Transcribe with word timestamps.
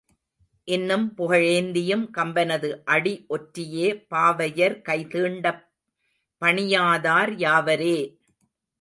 இன்னும் 0.67 1.13
புகழேந்தியும் 1.17 2.05
கம்பனது 2.17 2.69
அடி 2.85 3.25
ஒற்றியே, 3.29 3.87
பாவையர் 4.09 4.81
கை 4.81 4.99
தீண்டப் 5.05 5.63
பணியாதார் 6.41 7.33
யாவரே? 7.37 7.97